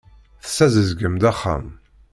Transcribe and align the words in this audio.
Tessazedgem-d 0.43 1.23
axxam. 1.31 1.65